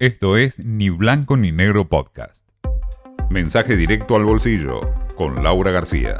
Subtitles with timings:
[0.00, 2.36] Esto es Ni Blanco ni Negro Podcast.
[3.30, 4.78] Mensaje directo al bolsillo
[5.16, 6.14] con Laura García.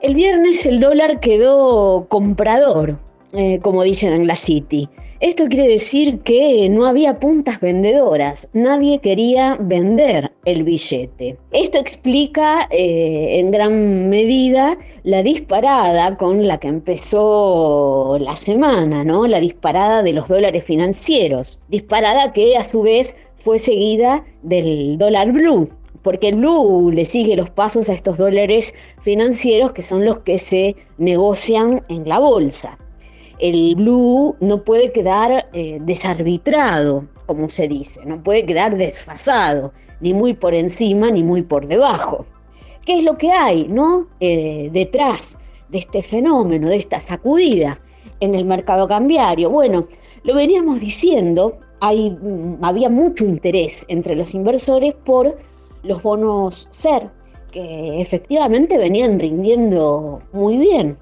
[0.00, 3.00] El viernes el dólar quedó comprador,
[3.32, 4.88] eh, como dicen en la City.
[5.20, 11.38] Esto quiere decir que no había puntas vendedoras, nadie quería vender el billete.
[11.52, 19.26] Esto explica eh, en gran medida la disparada con la que empezó la semana, ¿no?
[19.26, 25.32] La disparada de los dólares financieros, disparada que a su vez fue seguida del dólar
[25.32, 25.70] blue,
[26.02, 30.38] porque el blue le sigue los pasos a estos dólares financieros que son los que
[30.38, 32.78] se negocian en la bolsa
[33.38, 40.14] el blue no puede quedar eh, desarbitrado, como se dice, no puede quedar desfasado, ni
[40.14, 42.26] muy por encima ni muy por debajo.
[42.84, 44.06] ¿Qué es lo que hay, no?
[44.20, 47.80] Eh, detrás de este fenómeno, de esta sacudida
[48.20, 49.50] en el mercado cambiario.
[49.50, 49.88] Bueno,
[50.22, 55.36] lo veníamos diciendo, mm, había mucho interés entre los inversores por
[55.82, 57.10] los bonos SER,
[57.50, 60.96] que efectivamente venían rindiendo muy bien.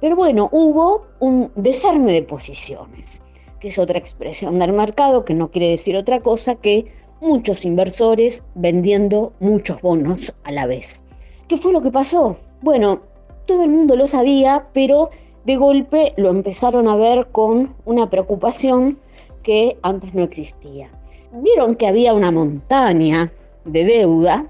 [0.00, 3.22] Pero bueno, hubo un desarme de posiciones,
[3.60, 6.86] que es otra expresión del mercado que no quiere decir otra cosa que
[7.20, 11.04] muchos inversores vendiendo muchos bonos a la vez.
[11.48, 12.36] ¿Qué fue lo que pasó?
[12.60, 13.00] Bueno,
[13.46, 15.10] todo el mundo lo sabía, pero
[15.44, 18.98] de golpe lo empezaron a ver con una preocupación
[19.42, 20.90] que antes no existía.
[21.32, 23.32] Vieron que había una montaña
[23.64, 24.46] de deuda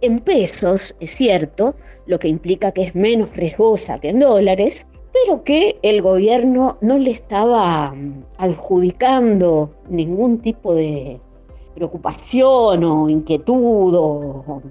[0.00, 1.74] en pesos, es cierto,
[2.06, 6.98] lo que implica que es menos riesgosa que en dólares, pero que el gobierno no
[6.98, 11.20] le estaba mm, adjudicando ningún tipo de
[11.74, 14.62] preocupación o inquietud o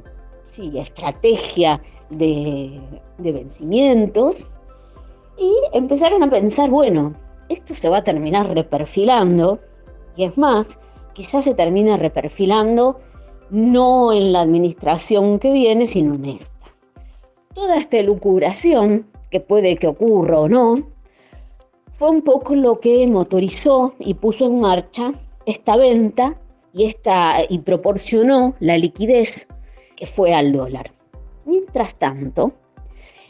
[0.75, 2.79] estrategia de,
[3.17, 4.47] de vencimientos.
[5.37, 7.13] Y empezaron a pensar, bueno,
[7.49, 9.59] esto se va a terminar reperfilando,
[10.15, 10.79] y es más,
[11.13, 12.99] quizás se termine reperfilando
[13.49, 16.67] no en la administración que viene, sino en esta.
[17.53, 20.87] Toda esta elucubración, que puede que ocurra o no,
[21.91, 25.13] fue un poco lo que motorizó y puso en marcha
[25.45, 26.37] esta venta
[26.73, 29.47] y, esta, y proporcionó la liquidez
[29.95, 30.93] que fue al dólar.
[31.45, 32.53] Mientras tanto,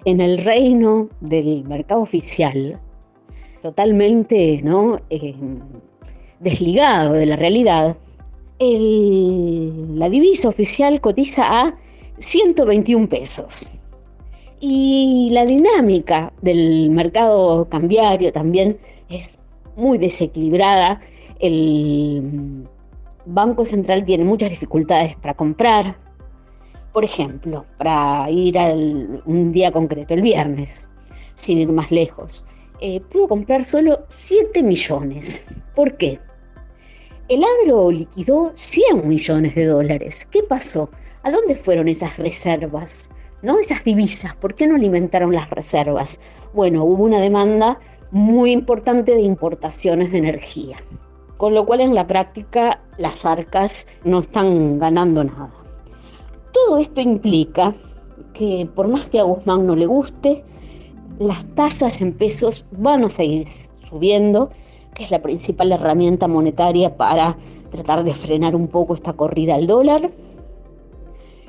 [0.05, 2.79] en el reino del mercado oficial,
[3.61, 4.99] totalmente ¿no?
[5.09, 5.35] Eh,
[6.39, 7.97] desligado de la realidad,
[8.59, 11.77] la divisa oficial cotiza a
[12.17, 13.71] 121 pesos.
[14.59, 18.77] Y la dinámica del mercado cambiario también
[19.09, 19.39] es
[19.77, 20.99] muy desequilibrada.
[21.39, 22.67] El
[23.25, 25.97] Banco Central tiene muchas dificultades para comprar.
[26.91, 30.89] Por ejemplo, para ir al, un día concreto, el viernes,
[31.35, 32.45] sin ir más lejos,
[32.81, 35.47] eh, pudo comprar solo 7 millones.
[35.75, 36.19] ¿Por qué?
[37.29, 40.27] El agro liquidó 100 millones de dólares.
[40.31, 40.89] ¿Qué pasó?
[41.21, 43.11] ¿A dónde fueron esas reservas?
[43.43, 43.59] ¿No?
[43.59, 46.19] Esas divisas, ¿por qué no alimentaron las reservas?
[46.55, 47.79] Bueno, hubo una demanda
[48.09, 50.77] muy importante de importaciones de energía,
[51.37, 55.53] con lo cual en la práctica las arcas no están ganando nada.
[56.51, 57.75] Todo esto implica
[58.33, 60.43] que por más que a Guzmán no le guste,
[61.19, 64.49] las tasas en pesos van a seguir subiendo
[64.93, 67.37] que es la principal herramienta monetaria para
[67.71, 70.11] tratar de frenar un poco esta corrida al dólar.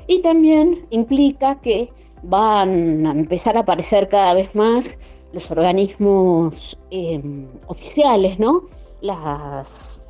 [0.07, 1.91] Y también implica que
[2.23, 4.99] van a empezar a aparecer cada vez más
[5.33, 8.63] los organismos em, oficiales, ¿no?
[9.01, 10.03] Las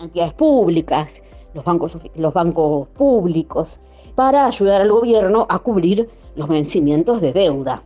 [0.00, 3.80] entidades públicas, los bancos, los bancos públicos,
[4.14, 7.82] para ayudar al gobierno a cubrir los vencimientos de deuda.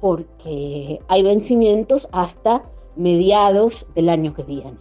[0.00, 2.62] Porque hay vencimientos hasta
[2.96, 4.76] mediados del año que viene.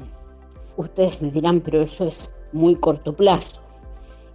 [0.78, 3.62] Ustedes me dirán, pero eso es muy corto plazo.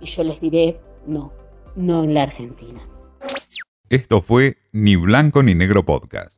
[0.00, 1.32] Y yo les diré, no,
[1.76, 2.80] no en la Argentina.
[3.88, 6.37] Esto fue Ni Blanco ni Negro Podcast.